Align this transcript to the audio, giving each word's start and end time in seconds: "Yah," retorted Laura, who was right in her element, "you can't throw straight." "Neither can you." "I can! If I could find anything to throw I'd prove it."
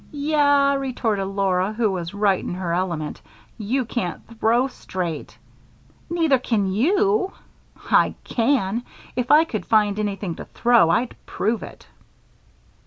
"Yah," 0.11 0.73
retorted 0.73 1.27
Laura, 1.27 1.73
who 1.73 1.91
was 1.91 2.15
right 2.15 2.43
in 2.43 2.55
her 2.55 2.73
element, 2.73 3.21
"you 3.59 3.85
can't 3.85 4.19
throw 4.39 4.65
straight." 4.67 5.37
"Neither 6.09 6.39
can 6.39 6.71
you." 6.73 7.31
"I 7.91 8.15
can! 8.23 8.81
If 9.15 9.29
I 9.29 9.43
could 9.45 9.63
find 9.67 9.99
anything 9.99 10.33
to 10.37 10.45
throw 10.45 10.89
I'd 10.89 11.15
prove 11.27 11.61
it." 11.61 11.85